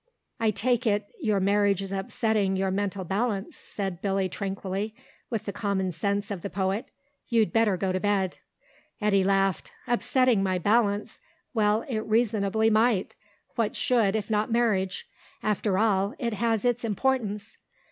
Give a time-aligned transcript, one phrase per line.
[0.39, 4.95] "I take it your marriage is upsetting your mental balance," said Billy tranquilly,
[5.29, 6.89] with the common sense of the poet.
[7.27, 8.39] "You'd better go to bed."
[8.99, 9.71] Eddy laughed.
[9.85, 11.19] "Upsetting my balance!
[11.53, 13.13] Well, it reasonably might.
[13.53, 15.05] What should, if not marriage?
[15.43, 17.59] After all, it has its importance.